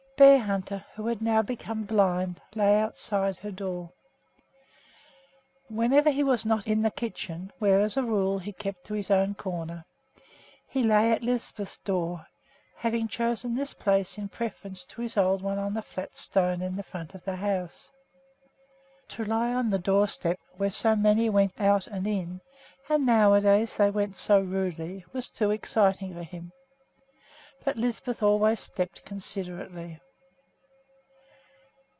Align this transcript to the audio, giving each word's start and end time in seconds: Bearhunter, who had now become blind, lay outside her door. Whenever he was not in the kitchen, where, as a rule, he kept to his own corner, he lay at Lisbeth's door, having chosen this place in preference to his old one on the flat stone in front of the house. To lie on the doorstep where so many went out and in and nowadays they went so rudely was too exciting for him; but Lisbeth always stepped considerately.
Bearhunter, 0.21 0.85
who 0.93 1.07
had 1.07 1.19
now 1.19 1.41
become 1.41 1.83
blind, 1.83 2.39
lay 2.53 2.77
outside 2.77 3.37
her 3.37 3.49
door. 3.49 3.89
Whenever 5.67 6.11
he 6.11 6.23
was 6.23 6.45
not 6.45 6.67
in 6.67 6.83
the 6.83 6.91
kitchen, 6.91 7.51
where, 7.57 7.81
as 7.81 7.97
a 7.97 8.03
rule, 8.03 8.37
he 8.37 8.51
kept 8.53 8.83
to 8.85 8.93
his 8.93 9.09
own 9.09 9.33
corner, 9.33 9.83
he 10.67 10.83
lay 10.83 11.11
at 11.11 11.23
Lisbeth's 11.23 11.79
door, 11.79 12.27
having 12.75 13.07
chosen 13.07 13.55
this 13.55 13.73
place 13.73 14.15
in 14.19 14.29
preference 14.29 14.85
to 14.85 15.01
his 15.01 15.17
old 15.17 15.41
one 15.41 15.57
on 15.57 15.73
the 15.73 15.81
flat 15.81 16.15
stone 16.15 16.61
in 16.61 16.79
front 16.83 17.15
of 17.15 17.25
the 17.25 17.37
house. 17.37 17.91
To 19.07 19.25
lie 19.25 19.51
on 19.51 19.71
the 19.71 19.79
doorstep 19.79 20.39
where 20.55 20.69
so 20.69 20.95
many 20.95 21.31
went 21.31 21.59
out 21.59 21.87
and 21.87 22.05
in 22.05 22.41
and 22.89 23.07
nowadays 23.07 23.75
they 23.75 23.89
went 23.89 24.15
so 24.15 24.39
rudely 24.39 25.03
was 25.13 25.31
too 25.31 25.49
exciting 25.49 26.13
for 26.13 26.21
him; 26.21 26.51
but 27.65 27.75
Lisbeth 27.75 28.21
always 28.21 28.59
stepped 28.59 29.03
considerately. 29.03 29.99